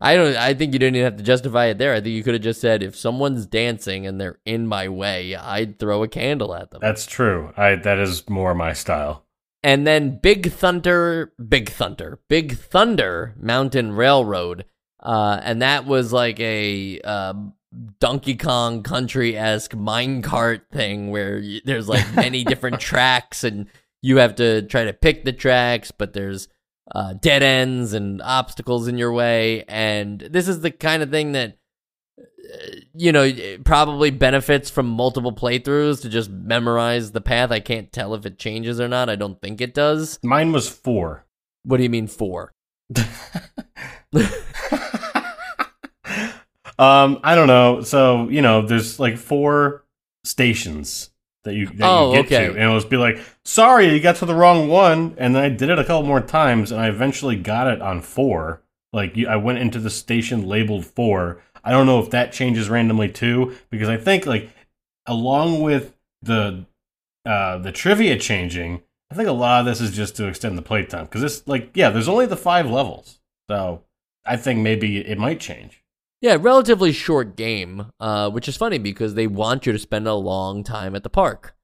[0.00, 0.36] I don't.
[0.36, 1.94] I think you didn't even have to justify it there.
[1.94, 5.34] I think you could have just said, if someone's dancing and they're in my way,
[5.34, 6.80] I'd throw a candle at them.
[6.82, 7.52] That's true.
[7.56, 9.24] I that is more my style.
[9.62, 14.66] And then Big Thunder, Big Thunder, Big Thunder Mountain Railroad,
[15.00, 17.34] uh, and that was like a uh,
[18.00, 23.66] Donkey Kong Country esque minecart thing where y- there's like many different tracks, and
[24.02, 26.48] you have to try to pick the tracks, but there's
[26.94, 31.32] uh, dead ends and obstacles in your way, and this is the kind of thing
[31.32, 31.58] that
[32.94, 33.32] you know,
[33.64, 37.50] probably benefits from multiple playthroughs to just memorize the path.
[37.50, 39.08] I can't tell if it changes or not.
[39.08, 40.18] I don't think it does.
[40.22, 41.26] Mine was four.
[41.64, 42.52] What do you mean four?
[46.78, 47.82] um, I don't know.
[47.82, 49.84] So you know, there's like four
[50.24, 51.10] stations
[51.44, 52.46] that you that Oh, you get okay.
[52.46, 55.44] to, and it'll just be like, "Sorry, you got to the wrong one." And then
[55.44, 58.62] I did it a couple more times, and I eventually got it on four.
[58.92, 61.42] Like I went into the station labeled four.
[61.62, 64.50] I don't know if that changes randomly too, because I think like
[65.06, 66.64] along with the
[67.26, 70.62] uh, the trivia changing, I think a lot of this is just to extend the
[70.62, 73.18] playtime because it's like, yeah, there's only the five levels,
[73.50, 73.82] so
[74.26, 75.82] I think maybe it might change.
[76.24, 80.14] Yeah, relatively short game, uh, which is funny because they want you to spend a
[80.14, 81.54] long time at the park.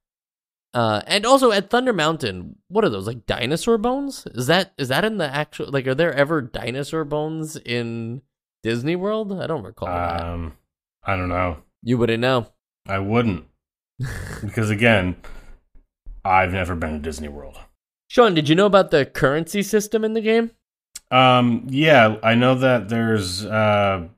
[0.74, 4.26] Uh, and also at Thunder Mountain, what are those like dinosaur bones?
[4.34, 5.86] Is that is that in the actual like?
[5.86, 8.20] Are there ever dinosaur bones in
[8.62, 9.32] Disney World?
[9.32, 9.88] I don't recall.
[9.88, 10.20] that.
[10.20, 10.52] Um,
[11.04, 11.62] I don't know.
[11.82, 12.48] You wouldn't know.
[12.86, 13.46] I wouldn't
[14.42, 15.16] because again,
[16.22, 17.56] I've never been to Disney World.
[18.08, 20.50] Sean, did you know about the currency system in the game?
[21.10, 24.08] Um, yeah, I know that there's uh,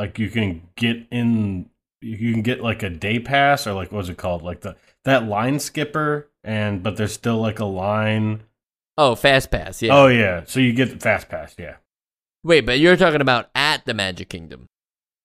[0.00, 1.68] like you can get in,
[2.00, 5.26] you can get like a day pass or like what's it called, like the that
[5.26, 8.44] line skipper, and but there's still like a line.
[8.96, 9.82] Oh, Fast Pass.
[9.82, 9.94] Yeah.
[9.94, 11.76] Oh yeah, so you get the fast pass, yeah.
[12.42, 14.68] Wait, but you're talking about at the Magic Kingdom.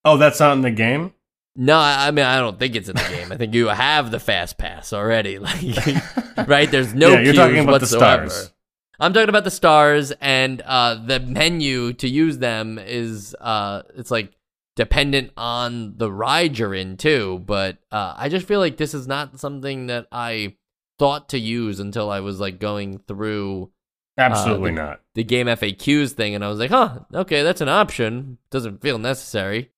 [0.04, 1.14] Oh, that's not in the game.
[1.56, 3.32] No, I mean I don't think it's in the game.
[3.32, 5.40] I think you have the fast pass already.
[5.46, 6.70] Like, right?
[6.70, 8.26] There's no yeah, you're talking about whatsoever.
[8.26, 8.52] the stars.
[9.00, 14.12] I'm talking about the stars, and uh, the menu to use them is uh, it's
[14.12, 14.34] like
[14.76, 17.42] dependent on the ride you're in too.
[17.46, 20.56] But uh, I just feel like this is not something that I
[21.00, 23.72] thought to use until I was like going through
[24.18, 25.02] Absolutely the- not.
[25.14, 28.38] the GameFAQs thing, and I was like, huh, okay, that's an option.
[28.50, 29.72] Doesn't feel necessary.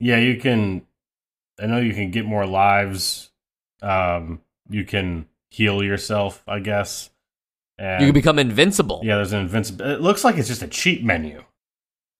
[0.00, 0.82] Yeah, you can.
[1.60, 3.30] I know you can get more lives.
[3.82, 7.10] Um, you can heal yourself, I guess.
[7.78, 9.00] And You can become invincible.
[9.04, 9.84] Yeah, there's an invincible.
[9.86, 11.44] It looks like it's just a cheat menu.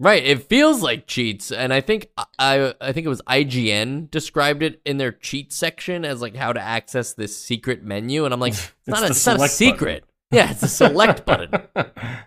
[0.01, 4.65] Right, it feels like cheats, and I think I I think it was IGN described
[4.65, 8.41] it in their cheat section as like how to access this secret menu, and I'm
[8.41, 8.55] like,
[8.87, 10.05] it's, not a, it's not a secret.
[10.33, 11.51] Yeah, it's a select button.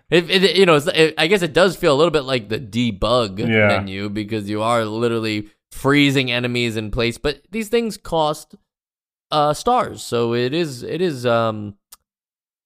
[0.08, 2.48] It, it, you know, it's, it, I guess it does feel a little bit like
[2.48, 3.68] the debug Yeah.
[3.68, 8.54] menu because you are literally freezing enemies in place, but these things cost
[9.30, 11.74] uh stars, so it is it is um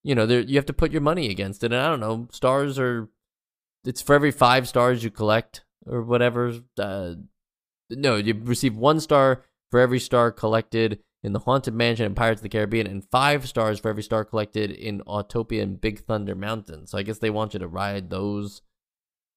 [0.04, 2.28] you know there you have to put your money against it, and I don't know
[2.30, 3.08] stars are
[3.84, 6.52] it's for every five stars you collect or whatever.
[6.78, 7.14] Uh,
[7.90, 12.40] no, you receive one star for every star collected in the Haunted Mansion and Pirates
[12.40, 16.34] of the Caribbean, and five stars for every star collected in Autopia and Big Thunder
[16.34, 16.86] Mountain.
[16.86, 18.62] So I guess they want you to ride those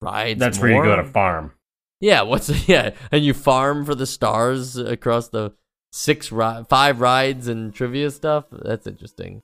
[0.01, 0.39] rides.
[0.39, 1.53] That's where you go to farm.
[2.01, 5.53] Yeah, what's yeah, and you farm for the stars across the
[5.91, 8.45] six ri- five rides and trivia stuff.
[8.51, 9.43] That's interesting.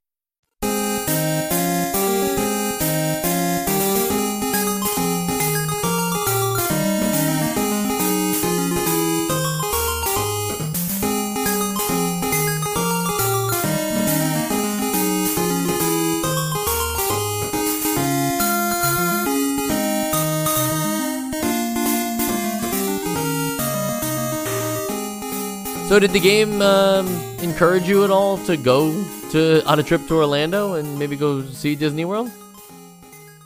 [25.91, 27.05] So did the game um,
[27.41, 31.43] encourage you at all to go to on a trip to Orlando and maybe go
[31.43, 32.31] see Disney World?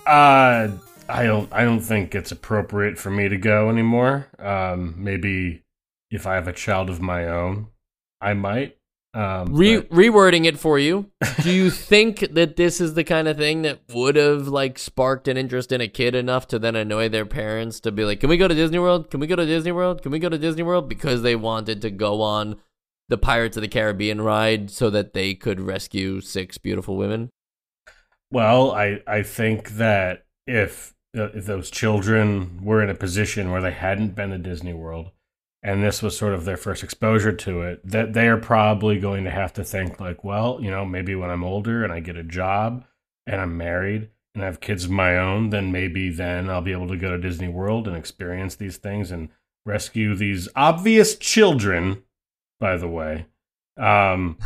[0.05, 0.69] Uh,
[1.09, 1.51] I don't.
[1.51, 4.27] I don't think it's appropriate for me to go anymore.
[4.37, 5.63] Um, maybe
[6.11, 7.69] if I have a child of my own,
[8.21, 8.77] I might.
[9.15, 11.09] Um, Re- but- rewording it for you.
[11.41, 15.29] Do you think that this is the kind of thing that would have like sparked
[15.29, 18.29] an interest in a kid enough to then annoy their parents to be like, "Can
[18.29, 19.09] we go to Disney World?
[19.09, 20.01] Can we go to Disney World?
[20.03, 22.57] Can we go to Disney World?" because they wanted to go on
[23.07, 27.29] the Pirates of the Caribbean ride so that they could rescue six beautiful women.
[28.31, 33.61] Well, I I think that if uh, if those children were in a position where
[33.61, 35.11] they hadn't been to Disney World
[35.65, 39.23] and this was sort of their first exposure to it, that they are probably going
[39.23, 42.15] to have to think like, well, you know, maybe when I'm older and I get
[42.15, 42.85] a job
[43.25, 46.71] and I'm married and I have kids of my own, then maybe then I'll be
[46.71, 49.29] able to go to Disney World and experience these things and
[49.65, 52.03] rescue these obvious children,
[52.59, 53.25] by the way.
[53.75, 54.37] Um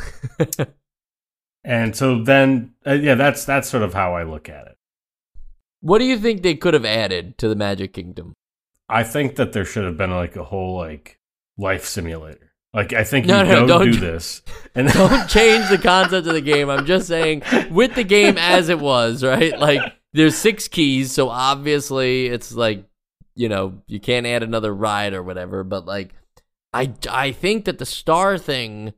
[1.66, 4.78] and so then uh, yeah, that's that's sort of how I look at it.
[5.82, 8.36] What do you think they could have added to the Magic Kingdom?
[8.90, 11.20] I think that there should have been like a whole like
[11.58, 12.52] life simulator.
[12.74, 14.42] Like I think No, you no, go do this,
[14.76, 16.70] and Don't change the concept of the game.
[16.70, 19.58] I'm just saying, with the game as it was, right?
[19.58, 19.82] Like,
[20.14, 22.84] there's six keys, so obviously it's like,
[23.36, 25.64] you know, you can't add another ride or whatever.
[25.64, 26.14] But like,
[26.74, 28.94] I I think that the star thing,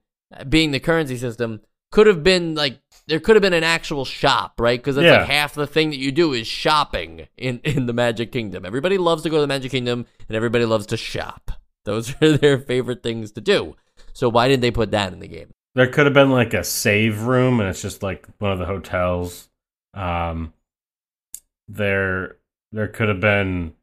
[0.50, 1.62] being the currency system,
[1.92, 2.80] could have been like
[3.12, 4.80] there could have been an actual shop, right?
[4.80, 5.20] Because that's Yeah.
[5.20, 8.66] like half the thing that you do is shopping in in the Magic Kingdom.
[8.66, 11.52] Everybody loves to go to the Magic Kingdom, and everybody loves to shop.
[11.86, 13.76] Those are their favorite things to do.
[14.14, 15.52] So why didn't they put that in the game?
[15.76, 18.66] There could have been like a save room, and it's just like one of the
[18.66, 19.48] hotels.
[19.94, 20.54] Um,
[21.68, 22.38] there,
[22.72, 23.74] there could have been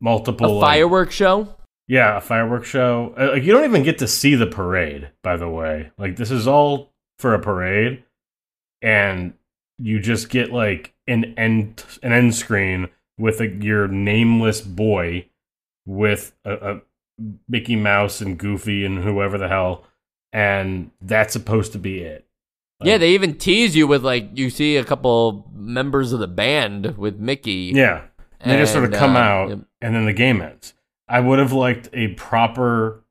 [0.00, 1.54] multiple A like- fireworks show?
[1.88, 3.14] yeah, a fireworks show.
[3.18, 5.10] Uh, Like you don't even get to see the parade.
[5.22, 8.02] By the way, like this is all for a parade,
[8.82, 9.34] and
[9.78, 15.26] you just get like an end an end screen with a, your nameless boy
[15.86, 16.80] with a, a
[17.48, 19.84] Mickey Mouse and Goofy and whoever the hell,
[20.32, 22.26] and that's supposed to be it.
[22.82, 26.96] yeah, they even tease you with like you see a couple members of the band
[26.96, 27.72] with Mickey.
[27.74, 28.02] Yeah.
[28.40, 29.58] And they just sort of come uh, out yep.
[29.80, 30.74] and then the game ends.
[31.08, 33.04] I would have liked a proper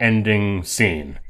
[0.00, 1.20] ending scene.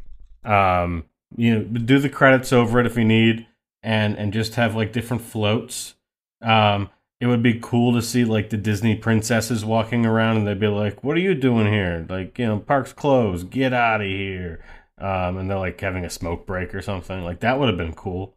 [0.42, 1.04] Um,
[1.36, 3.46] you know, do the credits over it if you need
[3.82, 5.94] and and just have like different floats.
[6.40, 10.58] Um, it would be cool to see like the Disney princesses walking around and they'd
[10.58, 12.04] be like, "What are you doing here?
[12.08, 13.50] Like, you know, park's closed.
[13.50, 14.64] Get out of here."
[14.98, 17.24] Um, and they're like having a smoke break or something.
[17.24, 18.36] Like that would have been cool.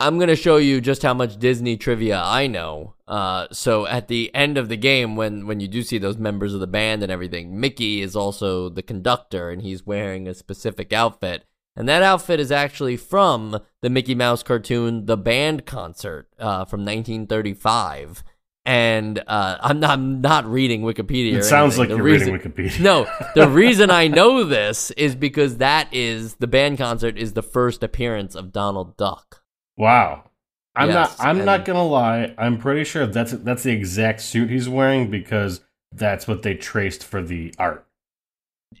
[0.00, 2.94] I'm to show you just how much Disney trivia I know.
[3.08, 6.54] Uh, so at the end of the game, when, when you do see those members
[6.54, 10.92] of the band and everything, Mickey is also the conductor and he's wearing a specific
[10.92, 11.46] outfit.
[11.78, 16.80] And that outfit is actually from the Mickey Mouse cartoon, The Band Concert, uh, from
[16.84, 18.22] 1935.
[18.66, 21.36] And uh, I'm, not, I'm not reading Wikipedia.
[21.36, 22.80] It sounds like The you're reason- reading Wikipedia.
[22.80, 27.42] no, the reason I know this is because that is the band concert is the
[27.42, 29.42] first appearance of Donald Duck.
[29.78, 30.24] Wow.
[30.76, 32.34] I'm Yes, not I'm and- not gonna lie.
[32.36, 35.60] I'm pretty sure that's that's the exact suit he's wearing because
[35.92, 37.86] that's what they traced for the art.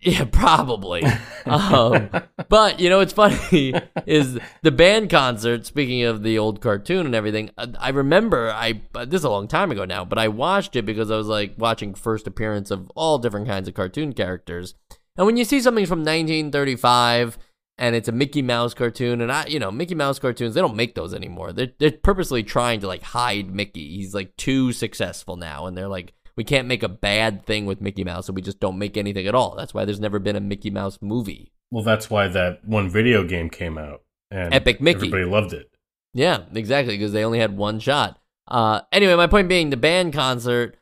[0.02, 1.02] Yeah, probably.
[1.46, 2.10] um,
[2.48, 3.74] but you know, what's funny
[4.06, 5.66] is the band concert.
[5.66, 9.30] Speaking of the old cartoon and everything, I, I remember I uh, this is a
[9.30, 12.70] long time ago now, but I watched it because I was like watching first appearance
[12.70, 14.74] of all different kinds of cartoon characters.
[15.16, 17.38] And when you see something from 1935
[17.76, 20.76] and it's a Mickey Mouse cartoon, and I, you know, Mickey Mouse cartoons, they don't
[20.76, 21.52] make those anymore.
[21.52, 23.96] They're they're purposely trying to like hide Mickey.
[23.96, 27.80] He's like too successful now, and they're like, we can't make a bad thing with
[27.80, 29.56] Mickey Mouse, so we just don't make anything at all.
[29.56, 31.52] That's why there's never been a Mickey Mouse movie.
[31.72, 35.08] Well, that's why that one video game came out and Epic Mickey.
[35.08, 35.68] Everybody loved it.
[36.14, 38.20] Yeah, exactly, because they only had one shot.
[38.46, 40.76] Uh, anyway, my point being, the band concert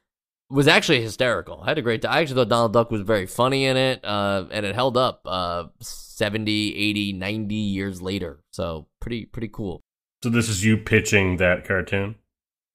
[0.50, 1.62] was actually hysterical.
[1.62, 2.12] I had a great time.
[2.12, 5.22] I actually thought Donald Duck was very funny in it, uh, and it held up
[5.24, 8.40] uh, 70, 80, 90 years later.
[8.52, 9.80] So pretty, pretty cool.
[10.22, 12.16] So this is you pitching that cartoon.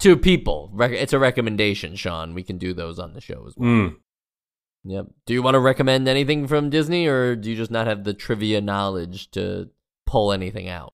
[0.02, 2.34] To people, it's a recommendation, Sean.
[2.34, 3.70] We can do those on the show as well.
[3.70, 3.96] Mm.
[4.84, 5.06] Yep.
[5.28, 8.14] Do you want to recommend anything from Disney, or do you just not have the
[8.16, 9.70] trivia knowledge to
[10.08, 10.94] pull anything out?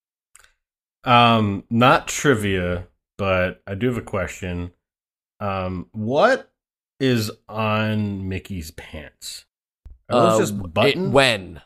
[1.04, 2.86] Um, not trivia,
[3.16, 4.72] but I do have a question.
[5.40, 6.52] Um, what
[7.00, 9.46] is on Mickey's pants?
[10.10, 11.62] Are those Uh, just it- when?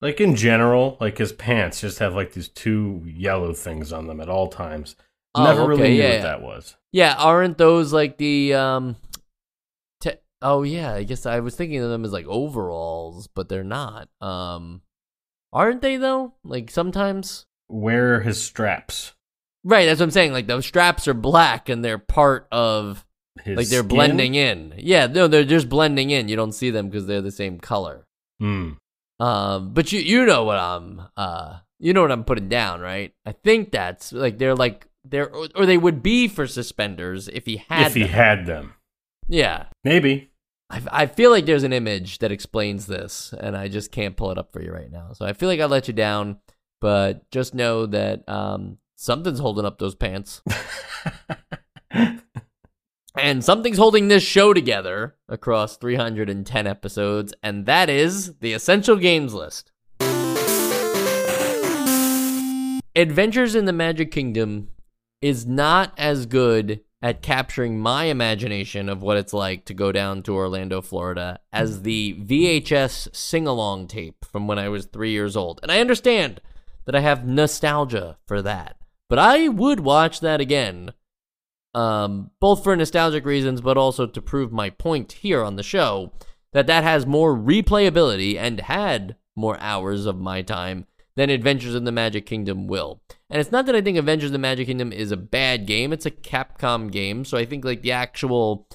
[0.00, 4.18] Like in general, like his pants just have like these two yellow things on them
[4.18, 4.96] at all times.
[5.34, 6.14] Oh, Never really knew yeah.
[6.16, 6.76] what that was.
[6.92, 8.96] Yeah, aren't those like the um?
[10.00, 13.62] Te- oh yeah, I guess I was thinking of them as like overalls, but they're
[13.64, 14.08] not.
[14.20, 14.82] Um,
[15.52, 16.34] aren't they though?
[16.44, 17.46] Like sometimes.
[17.68, 19.12] Where are his straps?
[19.62, 20.32] Right, that's what I'm saying.
[20.32, 23.06] Like those straps are black and they're part of
[23.44, 23.88] His like they're skin?
[23.88, 24.74] blending in.
[24.78, 26.28] Yeah, no, they're just blending in.
[26.28, 28.06] You don't see them because they're the same color.
[28.40, 28.72] Hmm.
[29.20, 33.12] Um, but you you know what I'm uh you know what I'm putting down, right?
[33.24, 37.46] I think that's like they're like they're or, or they would be for suspenders if
[37.46, 38.10] he had if he them.
[38.10, 38.74] had them,
[39.28, 39.66] yeah.
[39.84, 40.30] maybe.
[40.68, 44.30] I, I feel like there's an image that explains this, and I just can't pull
[44.30, 45.12] it up for you right now.
[45.14, 46.38] So I feel like I let you down,
[46.80, 50.42] but just know that um, something's holding up those pants,
[53.18, 59.34] and something's holding this show together across 310 episodes, and that is the Essential Games
[59.34, 59.72] List.
[62.96, 64.68] Adventures in the Magic Kingdom
[65.22, 70.22] is not as good at capturing my imagination of what it's like to go down
[70.22, 75.36] to Orlando, Florida, as the VHS sing along tape from when I was three years
[75.36, 75.60] old.
[75.62, 76.40] And I understand
[76.84, 78.76] that I have nostalgia for that,
[79.08, 80.92] but I would watch that again,
[81.74, 86.12] um, both for nostalgic reasons, but also to prove my point here on the show
[86.52, 90.86] that that has more replayability and had more hours of my time
[91.16, 93.00] than Adventures in the Magic Kingdom will.
[93.28, 95.92] And it's not that I think Adventures in the Magic Kingdom is a bad game,
[95.92, 98.66] it's a Capcom game, so I think like the actual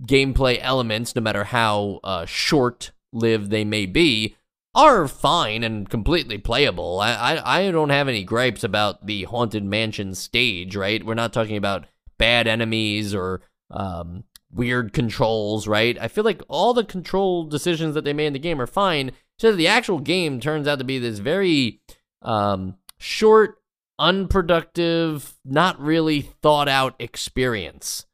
[0.00, 4.36] gameplay elements, no matter how uh, short lived they may be,
[4.74, 6.98] are fine and completely playable.
[7.00, 11.04] I, I, I don't have any gripes about the Haunted Mansion stage, right?
[11.04, 11.86] We're not talking about
[12.18, 15.98] bad enemies or um, weird controls, right?
[16.00, 19.12] I feel like all the control decisions that they made in the game are fine.
[19.42, 21.80] So the actual game turns out to be this very
[22.22, 23.56] um, short,
[23.98, 28.06] unproductive, not really thought out experience.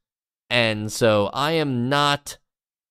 [0.48, 2.38] And so I am not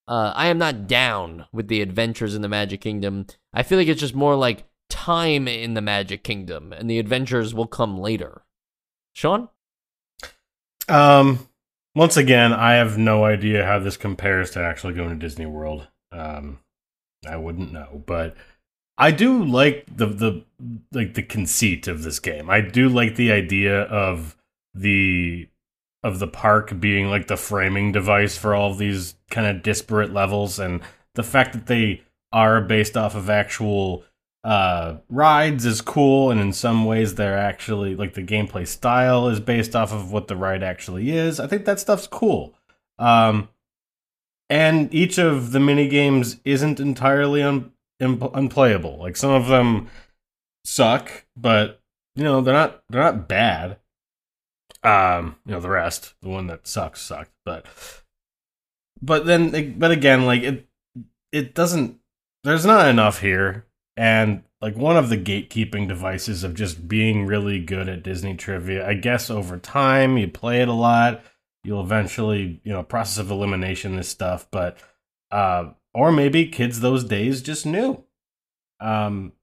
[0.07, 3.25] uh, I am not down with the adventures in the Magic Kingdom.
[3.55, 7.55] I feel like it's just more like time in the Magic Kingdom, and the adventures
[7.55, 8.43] will come later.
[9.13, 9.49] Sean?
[10.87, 11.49] Um,
[11.95, 15.87] once again, I have no idea how this compares to actually going to Disney World.
[16.11, 16.59] Um,
[17.25, 18.35] I wouldn't know, but
[18.97, 20.45] I do like the the
[20.91, 22.49] like the conceit of this game.
[22.49, 24.35] I do like the idea of
[24.73, 25.47] the
[26.03, 30.13] of the park being like the framing device for all of these kind of disparate
[30.13, 30.81] levels and
[31.15, 32.01] the fact that they
[32.31, 34.03] are based off of actual
[34.43, 39.39] uh, rides is cool and in some ways they're actually like the gameplay style is
[39.39, 42.53] based off of what the ride actually is i think that stuff's cool
[42.99, 43.49] um,
[44.49, 47.71] and each of the mini games isn't entirely un-
[48.01, 49.89] un- unplayable like some of them
[50.63, 51.81] suck but
[52.15, 53.77] you know they're not they're not bad
[54.83, 57.31] um, you know, the rest, the one that sucks, sucked.
[57.45, 57.65] But,
[59.01, 60.67] but then, but again, like it,
[61.31, 61.99] it doesn't.
[62.43, 63.65] There's not enough here,
[63.97, 68.87] and like one of the gatekeeping devices of just being really good at Disney trivia.
[68.87, 71.21] I guess over time, you play it a lot,
[71.63, 74.47] you'll eventually, you know, process of elimination this stuff.
[74.51, 74.77] But,
[75.31, 78.03] uh, or maybe kids those days just knew.
[78.79, 79.33] Um,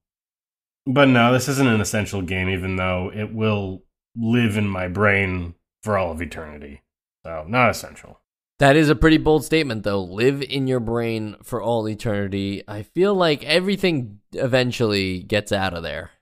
[0.87, 3.83] but no, this isn't an essential game, even though it will
[4.17, 6.83] live in my brain for all of eternity.
[7.25, 8.21] So, not essential.
[8.61, 10.03] That is a pretty bold statement, though.
[10.03, 12.63] Live in your brain for all eternity.
[12.69, 16.13] I feel like everything eventually gets out of there.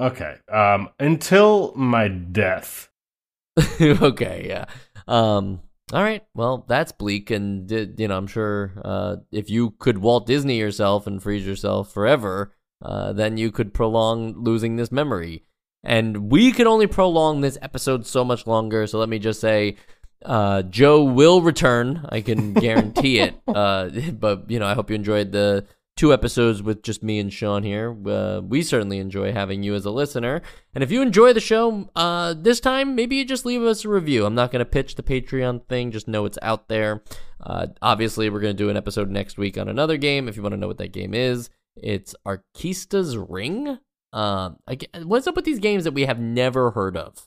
[0.00, 0.36] Okay.
[0.50, 2.88] Um, until my death.
[3.80, 4.64] okay, yeah.
[5.08, 5.60] Um,
[5.92, 6.24] all right.
[6.34, 11.06] Well, that's bleak, and you know, I'm sure uh, if you could Walt Disney yourself
[11.06, 15.44] and freeze yourself forever, uh, then you could prolong losing this memory.
[15.84, 18.86] And we can only prolong this episode so much longer.
[18.86, 19.76] So let me just say,
[20.24, 22.06] uh, Joe will return.
[22.08, 23.34] I can guarantee it.
[23.52, 25.66] Uh, but you know, I hope you enjoyed the
[25.96, 27.96] two episodes with just me and Sean here.
[28.06, 30.42] Uh, we certainly enjoy having you as a listener.
[30.74, 33.88] And if you enjoy the show uh, this time, maybe you just leave us a
[33.88, 34.24] review.
[34.24, 37.02] I'm not going to pitch the Patreon thing, just know it's out there.
[37.40, 40.28] Uh, obviously, we're going to do an episode next week on another game.
[40.28, 43.78] If you want to know what that game is, it's Arkista's Ring.
[44.12, 44.58] Um,
[45.04, 47.26] what's up with these games that we have never heard of?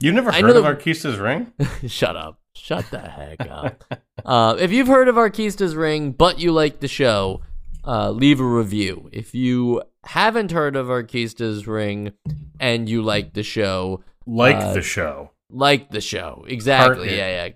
[0.00, 1.52] You've never heard of Arkista's Ring?
[1.86, 2.40] Shut up.
[2.54, 3.84] Shut the heck up.
[4.24, 7.40] uh, if you've heard of Arkista's Ring, but you like the show,
[7.88, 9.08] uh, leave a review.
[9.12, 12.12] If you haven't heard of Arkista's Ring
[12.60, 17.16] and you like the show, like uh, the show, like the show, exactly.
[17.16, 17.54] yeah, yeah.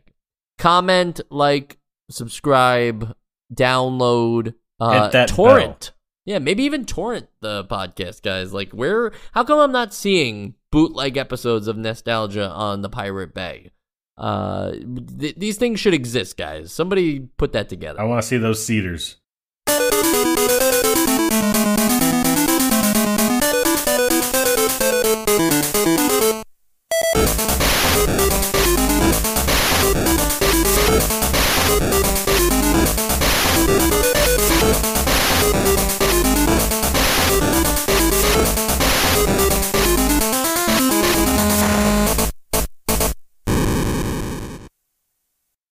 [0.59, 1.79] Comment, like,
[2.11, 3.15] subscribe,
[3.53, 5.81] download, uh, torrent.
[5.81, 5.97] Bell.
[6.25, 8.55] Yeah, maybe even torrent the podcast, guys.
[8.55, 9.13] Like, where?
[9.33, 13.73] How come I'm not seeing bootleg episodes of NEStalgia on the Pirate Bay?
[14.17, 14.73] Uh,
[15.19, 16.73] th- these things should exist, guys.
[16.73, 18.01] Somebody put that together.
[18.01, 19.17] I want to see those seeders.